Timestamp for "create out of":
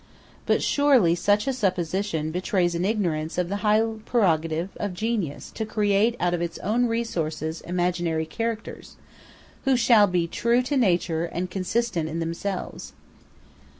5.63-6.41